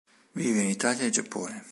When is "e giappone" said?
1.05-1.63